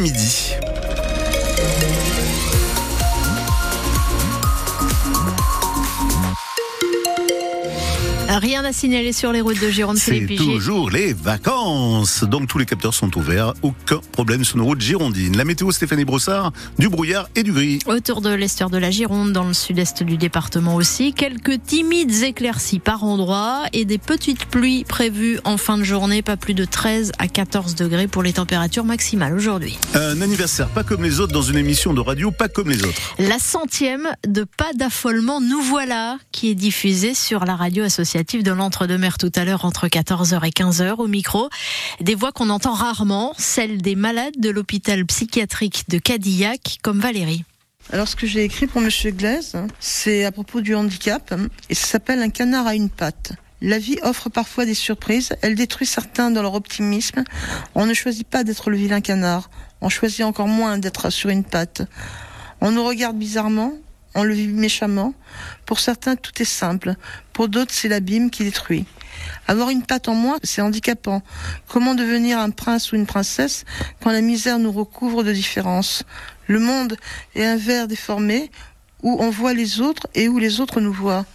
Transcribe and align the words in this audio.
midi. 0.00 0.79
Rien 8.38 8.64
à 8.64 8.72
signaler 8.72 9.12
sur 9.12 9.32
les 9.32 9.40
routes 9.40 9.60
de 9.60 9.70
Gironde, 9.70 9.96
C'est 9.96 10.24
toujours 10.36 10.88
les 10.88 11.12
vacances. 11.12 12.22
Donc 12.22 12.46
tous 12.46 12.58
les 12.58 12.64
capteurs 12.64 12.94
sont 12.94 13.18
ouverts. 13.18 13.54
Aucun 13.62 13.98
problème 14.12 14.44
sur 14.44 14.56
nos 14.56 14.66
routes 14.66 14.80
girondines. 14.80 15.36
La 15.36 15.44
météo 15.44 15.72
Stéphanie 15.72 16.04
Brossard, 16.04 16.52
du 16.78 16.88
brouillard 16.88 17.28
et 17.34 17.42
du 17.42 17.52
gris. 17.52 17.80
Autour 17.86 18.20
de 18.20 18.30
l'estuaire 18.30 18.70
de 18.70 18.78
la 18.78 18.92
Gironde, 18.92 19.32
dans 19.32 19.42
le 19.42 19.52
sud-est 19.52 20.04
du 20.04 20.16
département 20.16 20.76
aussi, 20.76 21.12
quelques 21.12 21.60
timides 21.60 22.22
éclaircies 22.22 22.78
par 22.78 23.02
endroits 23.02 23.64
et 23.72 23.84
des 23.84 23.98
petites 23.98 24.44
pluies 24.44 24.84
prévues 24.84 25.40
en 25.42 25.56
fin 25.56 25.76
de 25.76 25.82
journée, 25.82 26.22
pas 26.22 26.36
plus 26.36 26.54
de 26.54 26.64
13 26.64 27.10
à 27.18 27.26
14 27.26 27.74
degrés 27.74 28.06
pour 28.06 28.22
les 28.22 28.34
températures 28.34 28.84
maximales 28.84 29.34
aujourd'hui. 29.34 29.76
Un 29.94 30.22
anniversaire 30.22 30.68
pas 30.68 30.84
comme 30.84 31.02
les 31.02 31.18
autres 31.18 31.32
dans 31.32 31.42
une 31.42 31.58
émission 31.58 31.92
de 31.94 32.00
radio 32.00 32.30
pas 32.30 32.48
comme 32.48 32.70
les 32.70 32.84
autres. 32.84 33.16
La 33.18 33.40
centième 33.40 34.06
de 34.24 34.44
Pas 34.44 34.72
d'affolement, 34.76 35.40
nous 35.40 35.62
voilà, 35.62 36.18
qui 36.30 36.48
est 36.48 36.54
diffusée 36.54 37.14
sur 37.14 37.44
la 37.44 37.56
radio 37.56 37.82
associative 37.82 38.19
de 38.22 38.52
l'Entre-deux-Mers 38.52 39.16
tout 39.16 39.32
à 39.34 39.44
l'heure 39.44 39.64
entre 39.64 39.88
14h 39.88 40.46
et 40.46 40.50
15h 40.50 40.96
au 40.96 41.06
micro. 41.06 41.48
Des 42.00 42.14
voix 42.14 42.32
qu'on 42.32 42.50
entend 42.50 42.74
rarement, 42.74 43.32
celles 43.38 43.80
des 43.80 43.96
malades 43.96 44.34
de 44.38 44.50
l'hôpital 44.50 45.06
psychiatrique 45.06 45.84
de 45.88 45.98
Cadillac, 45.98 46.78
comme 46.82 47.00
Valérie. 47.00 47.44
Alors 47.92 48.08
ce 48.08 48.16
que 48.16 48.26
j'ai 48.26 48.44
écrit 48.44 48.66
pour 48.66 48.82
Monsieur 48.82 49.10
Glaise, 49.10 49.56
c'est 49.80 50.24
à 50.24 50.32
propos 50.32 50.60
du 50.60 50.74
handicap 50.74 51.34
et 51.70 51.74
ça 51.74 51.86
s'appelle 51.86 52.20
Un 52.20 52.28
canard 52.28 52.66
à 52.66 52.74
une 52.74 52.90
patte. 52.90 53.32
La 53.62 53.78
vie 53.78 53.96
offre 54.02 54.28
parfois 54.28 54.66
des 54.66 54.74
surprises, 54.74 55.30
elle 55.40 55.54
détruit 55.54 55.86
certains 55.86 56.30
dans 56.30 56.42
leur 56.42 56.54
optimisme. 56.54 57.24
On 57.74 57.86
ne 57.86 57.94
choisit 57.94 58.28
pas 58.28 58.44
d'être 58.44 58.68
le 58.68 58.76
vilain 58.76 59.00
canard, 59.00 59.50
on 59.80 59.88
choisit 59.88 60.24
encore 60.24 60.48
moins 60.48 60.76
d'être 60.76 61.08
sur 61.08 61.30
une 61.30 61.44
patte. 61.44 61.82
On 62.60 62.70
nous 62.70 62.84
regarde 62.84 63.16
bizarrement, 63.16 63.72
on 64.14 64.24
le 64.24 64.34
vit 64.34 64.48
méchamment. 64.48 65.14
Pour 65.66 65.80
certains, 65.80 66.16
tout 66.16 66.32
est 66.40 66.44
simple. 66.44 66.94
Pour 67.32 67.48
d'autres, 67.48 67.72
c'est 67.72 67.88
l'abîme 67.88 68.30
qui 68.30 68.44
détruit. 68.44 68.86
Avoir 69.46 69.70
une 69.70 69.82
patte 69.82 70.08
en 70.08 70.14
moins, 70.14 70.38
c'est 70.42 70.62
handicapant. 70.62 71.22
Comment 71.68 71.94
devenir 71.94 72.38
un 72.38 72.50
prince 72.50 72.92
ou 72.92 72.96
une 72.96 73.06
princesse 73.06 73.64
quand 74.00 74.12
la 74.12 74.20
misère 74.20 74.58
nous 74.58 74.72
recouvre 74.72 75.22
de 75.22 75.32
différences? 75.32 76.04
Le 76.46 76.58
monde 76.58 76.96
est 77.34 77.44
un 77.44 77.56
verre 77.56 77.88
déformé 77.88 78.50
où 79.02 79.16
on 79.20 79.30
voit 79.30 79.54
les 79.54 79.80
autres 79.80 80.06
et 80.14 80.28
où 80.28 80.38
les 80.38 80.60
autres 80.60 80.80
nous 80.80 80.92
voient. 80.92 81.26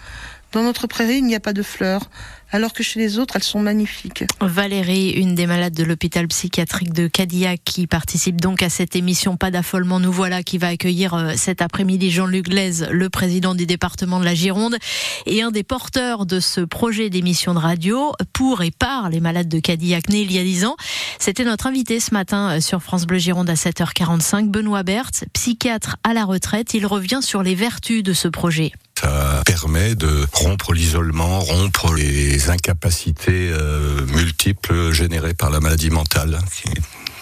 Dans 0.51 0.63
notre 0.63 0.87
prairie, 0.87 1.17
il 1.17 1.25
n'y 1.25 1.35
a 1.35 1.39
pas 1.39 1.53
de 1.53 1.63
fleurs 1.63 2.09
alors 2.51 2.73
que 2.73 2.83
chez 2.83 2.99
les 2.99 3.19
autres, 3.19 3.35
elles 3.35 3.43
sont 3.43 3.59
magnifiques. 3.59 4.23
Valérie, 4.39 5.09
une 5.09 5.35
des 5.35 5.45
malades 5.45 5.73
de 5.73 5.83
l'hôpital 5.83 6.27
psychiatrique 6.27 6.93
de 6.93 7.07
Cadillac, 7.07 7.59
qui 7.65 7.85
participe 7.85 8.39
donc 8.39 8.63
à 8.63 8.69
cette 8.69 8.95
émission 8.95 9.35
Pas 9.35 9.51
d'affolement, 9.51 9.99
nous 9.99 10.11
voilà, 10.11 10.41
qui 10.41 10.57
va 10.57 10.67
accueillir 10.67 11.13
euh, 11.15 11.33
cet 11.35 11.61
après-midi 11.61 12.11
Jean-Luc 12.11 12.45
Glaise, 12.45 12.87
le 12.91 13.09
président 13.09 13.55
du 13.55 13.65
département 13.65 14.19
de 14.19 14.25
la 14.25 14.35
Gironde, 14.35 14.77
et 15.25 15.41
un 15.41 15.51
des 15.51 15.63
porteurs 15.63 16.25
de 16.25 16.39
ce 16.39 16.61
projet 16.61 17.09
d'émission 17.09 17.53
de 17.53 17.59
radio 17.59 18.13
pour 18.31 18.61
et 18.61 18.71
par 18.71 19.09
les 19.09 19.19
malades 19.19 19.49
de 19.49 19.59
Cadillac 19.59 20.07
nés 20.09 20.21
il 20.21 20.31
y 20.31 20.39
a 20.39 20.43
10 20.43 20.65
ans. 20.65 20.77
C'était 21.25 21.43
notre 21.43 21.65
invité 21.65 21.99
ce 21.99 22.13
matin 22.13 22.51
euh, 22.51 22.61
sur 22.61 22.83
France 22.83 23.07
Bleu 23.07 23.17
Gironde 23.17 23.49
à 23.49 23.55
7h45, 23.55 24.51
Benoît 24.51 24.83
Berthe, 24.83 25.25
psychiatre 25.33 25.95
à 26.03 26.13
la 26.13 26.23
retraite. 26.23 26.75
Il 26.75 26.85
revient 26.85 27.21
sur 27.23 27.41
les 27.41 27.55
vertus 27.55 28.03
de 28.03 28.13
ce 28.13 28.27
projet. 28.27 28.71
Ça 29.01 29.41
permet 29.43 29.95
de 29.95 30.27
rompre 30.33 30.71
l'isolement, 30.71 31.39
rompre 31.39 31.95
les 31.95 32.51
incapacités 32.51 33.49
euh, 33.51 34.05
multiples 34.05 34.91
générées 34.91 35.33
par 35.33 35.49
la 35.49 35.59
maladie 35.59 35.89
mentale, 35.89 36.37
qui, 36.53 36.69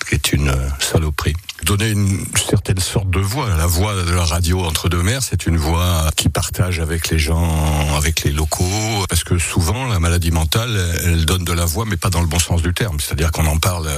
qui 0.10 0.16
est 0.16 0.34
une 0.34 0.54
saloperie 0.80 1.36
donner 1.64 1.90
une 1.90 2.26
certaine 2.50 2.80
sorte 2.80 3.10
de 3.10 3.20
voix. 3.20 3.48
La 3.58 3.68
voix 3.68 3.96
de 4.04 4.12
la 4.12 4.26
radio 4.26 4.62
entre 4.62 4.90
deux 4.90 5.02
mers, 5.02 5.24
c'est 5.24 5.46
une 5.46 5.58
voix 5.58 6.10
qui 6.16 6.30
partage 6.30 6.80
avec 6.80 7.10
les 7.10 7.20
gens, 7.20 7.96
avec 7.96 8.24
les 8.24 8.32
locaux, 8.32 9.06
parce 9.10 9.24
que 9.24 9.38
souvent 9.38 9.88
la 9.88 10.00
maladie 10.00 10.32
mentale, 10.32 10.78
elle 11.06 11.26
donne 11.26 11.44
de 11.44 11.54
la 11.54 11.66
voix, 11.66 11.86
mais 11.86 11.98
pas 11.98 12.10
dans 12.10 12.22
le 12.22 12.28
bon 12.28 12.40
sens 12.40 12.62
du 12.62 12.74
terme. 12.74 13.00
C'est-à-dire 13.00 13.32
qu'on 13.32 13.46
en 13.46 13.58
parle 13.58 13.90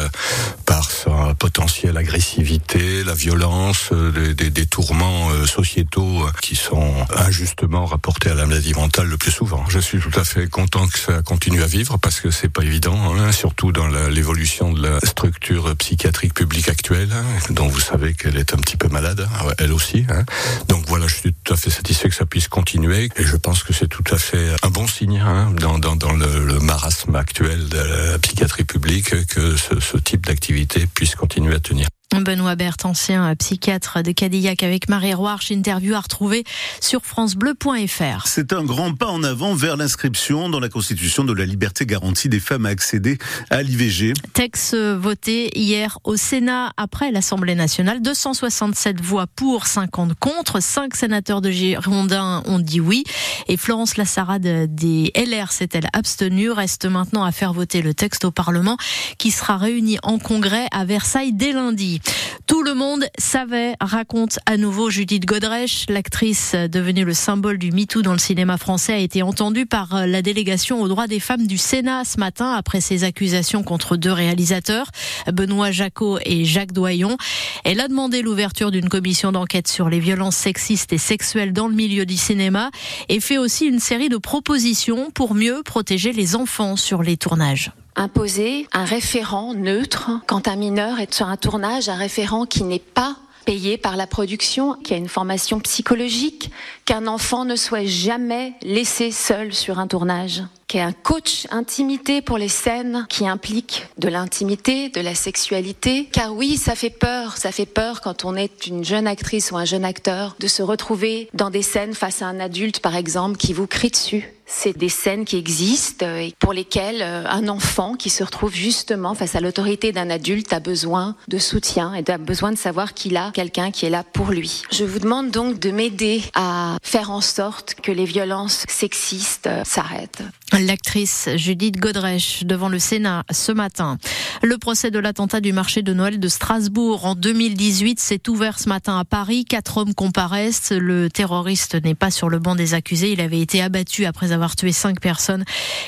par 0.66 0.90
sa 0.92 1.34
potentielle 1.38 1.98
agressivité, 1.98 3.04
la 3.04 3.14
violence, 3.14 3.92
des, 3.92 4.50
des, 4.50 4.66
tourments 4.66 5.30
euh, 5.30 5.46
sociétaux 5.46 6.26
qui 6.42 6.56
sont 6.56 6.94
injustement 7.16 7.86
rapportés 7.86 8.30
à 8.30 8.36
la 8.36 8.46
maladie 8.46 8.74
mentale 8.74 9.08
le 9.08 9.18
plus 9.18 9.32
souvent. 9.32 9.64
Je 9.70 9.80
suis 9.80 10.00
tout 10.00 10.12
à 10.20 10.24
fait 10.24 10.48
content 10.48 10.88
que 10.88 11.00
ça 11.00 11.22
continue 11.22 11.62
à 11.62 11.68
vivre 11.68 11.98
parce 11.98 12.20
que 12.20 12.32
c'est 12.32 12.50
pas 12.50 12.64
évident, 12.64 12.98
hein, 13.16 13.32
surtout 13.32 13.72
dans 13.72 13.88
l'évolution 13.88 14.74
de 14.74 14.88
la 14.88 15.00
structure 15.02 15.76
psychiatrique 15.78 16.34
publique 16.34 16.70
actuelle. 16.70 17.10
Dont 17.56 17.68
vous 17.68 17.80
savez 17.80 18.14
qu'elle 18.14 18.38
est 18.38 18.54
un 18.54 18.58
petit 18.58 18.78
peu 18.78 18.88
malade, 18.88 19.28
hein, 19.32 19.48
elle 19.58 19.72
aussi. 19.72 20.06
Hein. 20.10 20.24
Donc 20.68 20.86
voilà, 20.88 21.08
je 21.08 21.16
suis 21.16 21.34
tout 21.34 21.54
à 21.54 21.58
fait 21.58 21.70
satisfait 21.70 22.10
que 22.10 22.16
ça 22.16 22.26
puisse 22.26 22.48
continuer 22.48 23.10
et 23.16 23.24
je 23.24 23.38
pense 23.38 23.64
que 23.64 23.74
c'est 23.74 23.88
tout 23.88 24.04
à 24.12 24.18
fait 24.18 24.56
un 24.62 24.70
bon 24.70 24.88
signe 24.88 25.20
hein, 25.20 25.52
dans, 25.60 25.78
le, 26.14 26.60
marasme 26.60 27.16
actuel 27.16 27.70
de 27.70 27.78
la 27.78 28.20
psychiatrie 28.20 28.64
publique 28.64 29.26
que 29.28 29.56
ce 29.56 29.98
type 29.98 30.26
d'activité 30.26 30.86
puisse 30.94 31.16
continuer 31.16 31.56
à 31.56 31.60
tenir. 31.60 31.88
Benoît 32.22 32.56
Berthe, 32.56 32.86
ancien 32.86 33.36
psychiatre 33.36 34.04
de 34.04 34.12
Cadillac 34.12 34.64
avec 34.64 34.90
Marie 34.90 35.14
Roarch, 35.14 35.52
interview 35.52 35.96
à 35.96 36.00
retrouver 36.00 36.44
sur 36.82 37.06
francebleu.fr. 37.06 38.28
C'est 38.28 38.54
un 38.54 38.64
grand 38.64 38.94
pas 38.94 39.08
en 39.08 39.24
avant 39.24 39.54
vers 39.54 39.78
l'inscription 39.78 40.50
dans 40.50 40.60
la 40.60 40.70
Constitution 40.70 41.24
de 41.24 41.34
la 41.34 41.46
liberté 41.46 41.86
garantie 41.86 42.30
des 42.30 42.40
femmes 42.40 42.66
à 42.66 42.70
accéder 42.70 43.18
à 43.50 43.62
l'IVG. 43.62 44.14
Texte 44.34 44.76
voté 44.76 45.58
hier 45.58 46.00
au 46.04 46.16
Sénat 46.16 46.72
après 46.78 47.12
l'Assemblée 47.12 47.56
nationale. 47.56 48.02
267 48.02 49.02
voix 49.02 49.28
pour, 49.28 49.66
50 49.66 50.14
contre. 50.20 50.62
5 50.62 50.96
sénateurs 50.96 51.42
de 51.42 51.52
Girondins 51.52 52.44
ont 52.46 52.60
dit 52.60 52.80
oui. 52.80 53.04
Et 53.48 53.58
Florence 53.58 53.98
Lassarade 53.98 54.74
des 54.74 55.12
LR 55.16 55.52
s'est-elle 55.52 55.88
abstenue? 55.94 56.52
Reste 56.52 56.86
maintenant 56.86 57.24
à 57.24 57.32
faire 57.32 57.54
voter 57.54 57.82
le 57.82 57.94
texte 57.94 58.26
au 58.26 58.32
Parlement 58.32 58.78
qui 59.18 59.32
sera 59.32 59.58
réuni 59.58 59.98
en 60.04 60.20
congrès 60.20 60.68
à 60.72 60.86
Versailles 60.86 61.34
dès 61.34 61.52
lundi. 61.52 62.02
Tout 62.48 62.62
le 62.62 62.76
monde 62.76 63.06
savait, 63.18 63.76
raconte 63.82 64.38
à 64.46 64.58
nouveau 64.58 64.92
Judith 64.92 65.26
Godrèche, 65.26 65.86
l'actrice 65.90 66.54
devenue 66.54 67.04
le 67.04 67.16
symbole 67.16 67.58
du 67.58 67.72
MeToo 67.72 68.04
dans 68.04 68.12
le 68.12 68.20
cinéma 68.20 68.58
français, 68.58 68.94
a 68.94 68.98
été 69.00 69.24
entendue 69.24 69.66
par 69.66 70.06
la 70.06 70.22
délégation 70.22 70.80
aux 70.80 70.88
droits 70.88 71.08
des 71.08 71.20
femmes 71.20 71.48
du 71.48 71.58
Sénat 71.58 72.06
ce 72.06 72.20
matin 72.20 72.54
après 72.54 72.82
ses 72.82 73.04
accusations 73.04 73.64
contre 73.64 73.98
deux 73.98 74.12
réalisateurs, 74.12 74.92
Benoît 75.34 75.72
Jacot 75.72 76.20
et 76.24 76.46
Jacques 76.46 76.72
Doyon. 76.72 77.18
Elle 77.64 77.80
a 77.80 77.88
demandé 77.88 78.22
l'ouverture 78.22 78.70
d'une 78.70 78.90
commission 78.90 79.32
d'enquête 79.32 79.68
sur 79.68 79.90
les 79.90 80.00
violences 80.00 80.36
sexistes 80.36 80.94
et 80.94 81.00
sexuelles 81.00 81.52
dans 81.52 81.68
le 81.68 81.74
milieu 81.76 82.06
du 82.06 82.16
cinéma 82.16 82.70
et 83.10 83.20
fait 83.20 83.40
aussi 83.40 83.66
une 83.66 83.80
série 83.80 84.10
de 84.10 84.18
propositions 84.18 85.10
pour 85.10 85.34
mieux 85.34 85.64
protéger 85.64 86.14
les 86.14 86.36
enfants 86.36 86.76
sur 86.76 87.02
les 87.02 87.18
tournages 87.18 87.72
imposer 87.96 88.68
un 88.74 88.86
référent 88.86 89.54
neutre 89.54 90.12
quand 90.28 90.48
un 90.48 90.56
mineur 90.56 91.00
est 91.00 91.14
sur 91.14 91.28
un 91.28 91.38
tournage, 91.38 91.90
un 91.90 91.96
référent 91.96 92.46
qui 92.46 92.64
n'est 92.64 92.80
pas 92.80 93.16
payé 93.46 93.78
par 93.78 93.96
la 93.96 94.08
production, 94.08 94.74
qui 94.74 94.94
a 94.94 94.98
une 94.98 95.08
formation 95.08 95.60
psychologique, 95.60 96.52
qu'un 96.84 97.08
enfant 97.08 97.46
ne 97.46 97.56
soit 97.56 97.86
jamais 97.86 98.54
laissé 98.64 99.12
seul 99.12 99.54
sur 99.54 99.80
un 99.80 99.88
tournage, 99.88 100.44
qui 100.68 100.78
est 100.78 100.82
un 100.82 100.92
coach 100.92 101.46
intimité 101.52 102.22
pour 102.22 102.38
les 102.38 102.48
scènes 102.48 103.06
qui 103.08 103.28
impliquent 103.28 103.88
de 104.00 104.10
l'intimité, 104.10 104.90
de 104.90 105.00
la 105.00 105.14
sexualité. 105.14 106.10
Car 106.12 106.34
oui, 106.34 106.58
ça 106.58 106.76
fait 106.76 106.90
peur, 106.90 107.38
ça 107.38 107.52
fait 107.52 107.68
peur 107.68 108.02
quand 108.02 108.26
on 108.26 108.36
est 108.36 108.68
une 108.68 108.84
jeune 108.84 109.08
actrice 109.08 109.52
ou 109.52 109.58
un 109.58 109.66
jeune 109.66 109.86
acteur 109.86 110.36
de 110.40 110.48
se 110.48 110.64
retrouver 110.64 111.30
dans 111.34 111.52
des 111.52 111.62
scènes 111.62 111.94
face 111.94 112.22
à 112.22 112.26
un 112.26 112.40
adulte, 112.40 112.80
par 112.80 112.96
exemple, 112.96 113.38
qui 113.38 113.54
vous 113.54 113.68
crie 113.68 113.92
dessus 113.92 114.35
c'est 114.46 114.78
des 114.78 114.90
scènes 114.90 115.26
qui 115.26 115.38
existent 115.38 116.06
et 116.06 116.34
pour 116.40 116.54
lesquelles 116.54 117.02
euh, 117.02 117.24
un 117.28 117.48
enfant 117.48 117.96
qui 117.96 118.10
se 118.10 118.24
retrouve 118.24 118.54
justement 118.54 119.14
face 119.14 119.36
à 119.36 119.40
l'autorité 119.40 119.92
d'un 119.92 120.10
adulte 120.10 120.54
a 120.54 120.60
besoin 120.60 121.16
de 121.28 121.38
soutien 121.38 121.94
et 121.94 122.10
a 122.10 122.18
besoin 122.18 122.52
de 122.52 122.58
savoir 122.58 122.94
qu'il 122.94 123.18
a 123.18 123.32
quelqu'un 123.32 123.72
qui 123.72 123.86
est 123.86 123.90
là 123.90 124.04
pour 124.04 124.32
lui. 124.32 124.64
Je 124.72 124.84
vous 124.84 125.00
demande 125.00 125.32
donc 125.32 125.60
de 125.60 125.72
m'aider 125.72 126.22
à 126.36 126.78
faire 126.84 127.12
en 127.12 127.22
sorte 127.22 127.76
que 127.76 127.92
les 127.92 128.06
violences 128.06 128.66
sexistes 128.68 129.48
euh, 129.48 129.64
s'arrêtent. 129.64 130.24
L'actrice 130.54 131.30
Judith 131.36 131.78
Godrèche 131.78 132.44
devant 132.44 132.70
le 132.70 132.80
Sénat 132.80 133.24
ce 133.32 133.52
matin. 133.52 133.98
Le 134.42 134.58
procès 134.58 134.92
de 134.92 135.00
l'attentat 135.00 135.42
du 135.42 135.54
marché 135.54 135.82
de 135.82 135.94
Noël 135.94 136.20
de 136.20 136.28
Strasbourg 136.28 137.06
en 137.06 137.16
2018 137.16 138.00
s'est 138.00 138.30
ouvert 138.30 138.60
ce 138.60 138.70
matin 138.70 138.98
à 138.98 139.06
Paris. 139.06 139.44
Quatre 139.46 139.78
hommes 139.78 139.94
comparaissent. 139.94 140.72
Le 140.72 141.10
terroriste 141.10 141.76
n'est 141.84 141.96
pas 141.96 142.12
sur 142.12 142.30
le 142.30 142.40
banc 142.40 142.56
des 142.56 142.74
accusés. 142.74 143.12
Il 143.12 143.22
avait 143.22 143.42
été 143.42 143.62
abattu 143.62 144.06
après 144.06 144.32
avoir 144.36 144.56
tué 144.56 144.72
cinq 144.72 145.00
personnes. 145.00 145.44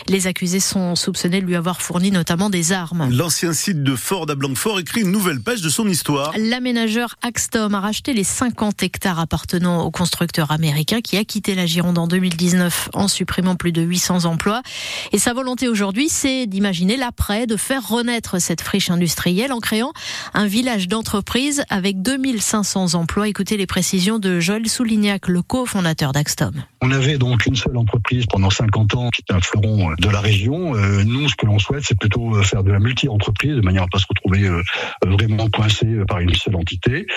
Les 0.07 0.25
accusés 0.25 0.59
sont 0.59 0.95
soupçonnés 0.95 1.41
de 1.41 1.45
lui 1.45 1.55
avoir 1.55 1.81
fourni 1.81 2.11
notamment 2.11 2.49
des 2.49 2.71
armes. 2.71 3.09
L'ancien 3.11 3.53
site 3.53 3.83
de 3.83 3.95
Ford 3.95 4.25
à 4.29 4.35
Blanquefort 4.35 4.79
écrit 4.79 5.01
une 5.01 5.11
nouvelle 5.11 5.41
page 5.41 5.61
de 5.61 5.69
son 5.69 5.87
histoire. 5.87 6.33
L'aménageur 6.37 7.15
Axtom 7.21 7.75
a 7.75 7.79
racheté 7.79 8.13
les 8.13 8.23
50 8.23 8.81
hectares 8.83 9.19
appartenant 9.19 9.83
au 9.83 9.91
constructeur 9.91 10.51
américain 10.51 11.01
qui 11.01 11.17
a 11.17 11.23
quitté 11.23 11.53
la 11.53 11.65
Gironde 11.65 11.97
en 11.97 12.07
2019 12.07 12.89
en 12.93 13.07
supprimant 13.07 13.55
plus 13.55 13.71
de 13.71 13.81
800 13.81 14.25
emplois. 14.25 14.61
Et 15.11 15.19
sa 15.19 15.33
volonté 15.33 15.67
aujourd'hui, 15.67 16.09
c'est 16.09 16.47
d'imaginer 16.47 16.97
l'après, 16.97 17.47
de 17.47 17.57
faire 17.57 17.87
renaître 17.87 18.39
cette 18.41 18.61
friche 18.61 18.89
industrielle 18.89 19.51
en 19.51 19.59
créant 19.59 19.93
un 20.33 20.47
village 20.47 20.87
d'entreprise 20.87 21.63
avec 21.69 22.01
2500 22.01 22.93
emplois. 22.93 23.27
Écoutez 23.27 23.57
les 23.57 23.67
précisions 23.67 24.19
de 24.19 24.39
Joël 24.39 24.67
Soulignac, 24.67 25.27
le 25.27 25.41
cofondateur 25.41 26.11
d'Axtom. 26.11 26.53
On 26.81 26.91
avait 26.91 27.17
donc 27.17 27.45
une 27.45 27.55
seule 27.55 27.77
entreprise 27.77 28.25
pendant 28.37 28.51
50 28.51 28.93
ans 28.93 29.09
qui 29.09 29.21
était 29.21 29.33
un 29.33 29.41
fleuron 29.41 29.95
de 29.97 30.09
la 30.09 30.21
région. 30.21 30.75
Euh, 30.75 31.03
nous, 31.03 31.27
ce 31.27 31.35
que 31.35 31.47
l'on 31.47 31.57
souhaite, 31.57 31.83
c'est 31.83 31.97
plutôt 31.97 32.35
euh, 32.35 32.43
faire 32.43 32.63
de 32.63 32.71
la 32.71 32.77
multi-entreprise 32.77 33.55
de 33.55 33.61
manière 33.61 33.81
à 33.81 33.87
pas 33.87 33.97
se 33.97 34.05
retrouver 34.07 34.43
euh, 34.43 34.61
vraiment 35.03 35.49
coincé 35.49 35.87
par 36.07 36.19
une 36.19 36.35
seule 36.35 36.55
entité. 36.55 37.07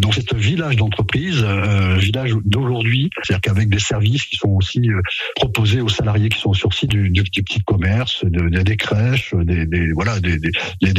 Donc 0.00 0.14
c'est 0.14 0.32
un 0.32 0.38
village 0.38 0.76
d'entreprise, 0.76 1.44
village 1.98 2.34
d'aujourd'hui, 2.44 3.10
c'est-à-dire 3.22 3.40
qu'avec 3.42 3.68
des 3.68 3.78
services 3.78 4.24
qui 4.24 4.36
sont 4.36 4.50
aussi 4.50 4.88
proposés 5.36 5.80
aux 5.80 5.88
salariés 5.88 6.28
qui 6.28 6.38
sont 6.38 6.52
sur 6.52 6.72
site 6.72 6.90
du, 6.90 7.22
petit 7.22 7.60
commerce, 7.62 8.24
de, 8.24 8.48
des 8.62 8.76
crèches, 8.76 9.34
des, 9.34 9.92
voilà, 9.92 10.18
des, 10.20 10.38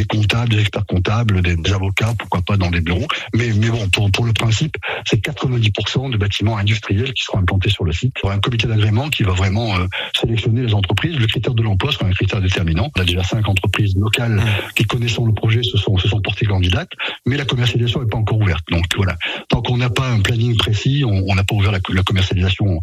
comptables, 0.08 0.50
des 0.50 0.60
experts 0.60 0.86
comptables, 0.86 1.42
des, 1.42 1.74
avocats, 1.74 2.14
pourquoi 2.18 2.42
pas 2.42 2.58
dans 2.58 2.70
des 2.70 2.82
bureaux. 2.82 3.08
Mais, 3.36 3.52
mais 3.58 3.70
bon, 3.70 3.88
pour, 3.90 4.12
pour 4.12 4.26
le 4.26 4.34
principe, 4.34 4.78
c'est 5.06 5.24
90% 5.24 6.12
de 6.12 6.18
bâtiments 6.18 6.58
industriels 6.58 7.14
qui 7.14 7.24
seront 7.24 7.40
implantés 7.40 7.70
sur 7.70 7.86
le 7.86 7.92
site. 7.92 8.14
Il 8.18 8.24
y 8.24 8.26
aura 8.26 8.36
un 8.36 8.40
comité 8.40 8.68
d'agrément 8.68 9.10
qui 9.10 9.24
va 9.24 9.34
vraiment 9.34 9.71
sélectionner 10.20 10.62
les 10.62 10.74
entreprises. 10.74 11.18
Le 11.18 11.28
critère 11.28 11.54
de 11.54 11.64
l'emploi 11.64 11.92
sera 11.92 12.06
un 12.06 12.12
critère 12.12 12.42
déterminant. 12.42 12.90
On 12.96 13.02
a 13.02 13.06
déjà 13.06 13.24
cinq 13.24 13.48
entreprises 13.48 13.96
locales 13.96 14.42
qui 14.76 14.84
connaissant 14.84 15.26
le 15.26 15.34
projet 15.34 15.64
se 15.64 15.78
sont, 15.78 15.98
se 15.98 16.08
sont 16.08 16.22
portées 16.22 16.46
candidates, 16.46 16.92
mais 17.26 17.38
la 17.38 17.46
commercialisation 17.46 18.02
n'est 18.02 18.10
pas 18.10 18.18
encore 18.18 18.40
ouverte. 18.40 18.64
Donc 18.72 18.86
voilà, 18.96 19.18
tant 19.50 19.62
qu'on 19.62 19.78
n'a 19.78 19.90
pas 19.90 20.08
un 20.08 20.20
planning 20.20 20.56
précis, 20.56 21.04
on 21.06 21.34
n'a 21.36 21.44
pas 21.44 21.56
ouvert 21.56 21.72
la, 21.72 21.80
la, 21.94 22.04
commercialisation 22.04 22.80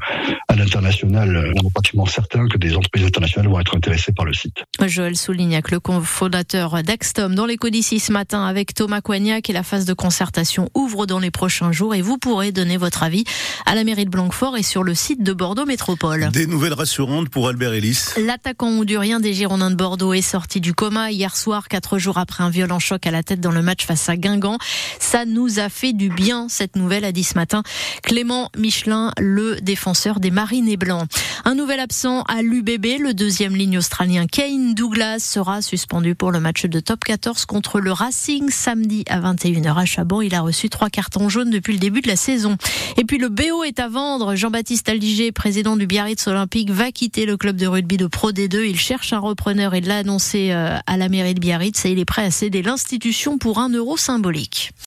à 0.49 0.55
l'international, 0.55 1.53
on 1.57 1.67
est 1.67 1.73
pratiquement 1.73 2.07
certain 2.07 2.47
que 2.49 2.59
des 2.59 2.77
entreprises 2.77 3.05
internationales 3.05 3.51
vont 3.51 3.61
être 3.61 3.77
intéressées 3.77 4.13
par 4.13 4.25
le 4.25 4.33
site. 4.33 4.57
Joël 4.87 5.17
Soulignac, 5.17 5.71
le 5.71 5.81
cofondateur 5.81 6.83
d'Extom, 6.83 7.35
dans 7.35 7.47
l'éco 7.47 7.69
d'ici 7.71 8.01
ce 8.01 8.13
matin 8.13 8.45
avec 8.45 8.75
Thomas 8.75 9.01
Coignac 9.01 9.51
et 9.51 9.53
la 9.53 9.63
phase 9.63 9.85
de 9.85 9.93
concertation 9.93 10.69
ouvre 10.75 11.07
dans 11.07 11.19
les 11.19 11.31
prochains 11.31 11.73
jours 11.73 11.95
et 11.95 12.03
vous 12.03 12.19
pourrez 12.19 12.53
donner 12.53 12.77
votre 12.77 13.03
avis 13.03 13.25
à 13.67 13.75
la 13.75 13.85
mairie 13.85 14.05
de 14.05 14.11
Blanquefort 14.11 14.57
et 14.57 14.63
sur 14.63 14.83
le 14.83 14.95
site 14.95 15.23
de 15.23 15.33
Bordeaux 15.33 15.67
Métropole. 15.67 16.31
Des 16.33 16.47
nouvelles 16.47 16.73
rassurantes 16.79 17.29
pour 17.29 17.49
Albert 17.49 17.73
Ellis. 17.73 18.11
L'attaquant 18.25 18.69
hondurien 18.69 19.19
des 19.19 19.35
Girondins 19.35 19.73
de 19.73 19.75
Bordeaux 19.75 20.13
est 20.13 20.23
sorti 20.23 20.61
du 20.61 20.75
coma 20.75 21.11
hier 21.11 21.37
soir, 21.37 21.67
quatre 21.67 21.99
jours 21.99 22.19
après 22.19 22.45
un 22.45 22.51
violent 22.51 22.79
choc 22.79 23.05
à 23.05 23.11
la 23.11 23.25
tête 23.25 23.41
dans 23.41 23.51
le 23.51 23.63
match 23.63 23.85
face 23.85 24.09
à 24.09 24.17
Guingamp. 24.17 24.59
Ça 25.01 25.25
nous 25.25 25.59
a 25.59 25.71
fait 25.71 25.93
du 25.93 26.09
bien, 26.09 26.47
cette 26.49 26.77
nouvelle 26.77 27.05
a 27.05 27.11
dit 27.11 27.25
ce 27.25 27.35
matin 27.35 27.65
Clément 28.05 28.51
Michelin, 28.57 29.13
le 29.19 29.61
défenseur 29.61 30.21
des 30.21 30.31
Marines 30.31 30.69
et 30.69 30.77
Blancs. 30.77 31.09
Un 31.45 31.57
nouvel 31.57 31.81
absent 31.81 32.23
à 32.23 32.43
l'UBB, 32.43 33.01
le 33.01 33.13
deuxième 33.13 33.57
ligne 33.57 33.79
australien 33.79 34.27
Kane 34.27 34.75
Douglas 34.75 35.19
sera 35.19 35.63
suspendu 35.63 36.15
pour 36.15 36.31
le 36.31 36.39
match 36.39 36.65
de 36.65 36.79
top 36.79 37.03
14 37.05 37.45
contre 37.47 37.81
le 37.81 37.91
Racing 37.91 38.51
samedi 38.51 39.03
à 39.09 39.21
21h 39.21 39.77
à 39.77 39.85
Chabon. 39.85 40.23
Il 40.23 40.35
a 40.37 40.43
reçu 40.43 40.69
trois 40.69 40.91
cartons 40.91 41.29
jaunes 41.29 41.51
depuis 41.51 41.73
le 41.73 41.81
début 41.81 42.03
de 42.03 42.09
la 42.09 42.17
saison. 42.17 42.57
Et 42.97 43.05
puis 43.05 43.19
le 43.19 43.31
BO 43.31 43.65
est 43.65 43.81
à 43.81 43.89
vendre. 43.89 44.37
Jean-Baptiste 44.37 44.89
Aldiger, 44.89 45.33
président 45.33 45.77
du 45.77 45.89
Biarritz 45.89 46.25
Olympique, 46.29 46.68
va 46.73 46.93
quitter 46.93 47.27
le 47.27 47.37
club 47.37 47.57
de 47.57 47.67
rugby 47.67 47.97
de 47.97 48.07
Pro 48.07 48.33
D2. 48.33 48.65
Il 48.69 48.79
cherche 48.79 49.13
un 49.13 49.19
repreneur 49.19 49.75
et 49.75 49.81
l'a 49.81 49.99
annoncé 49.99 50.53
euh, 50.53 50.77
à 50.87 50.97
la 50.97 51.09
mairie 51.09 51.35
de 51.35 51.41
Biarritz 51.41 51.85
et 51.85 51.91
il 51.91 51.99
est 51.99 52.05
prêt 52.05 52.25
à 52.25 52.31
céder 52.31 52.63
l'institution 52.63 53.39
pour 53.39 53.59
un 53.59 53.69
euro 53.71 53.97
symbolique. 53.97 54.73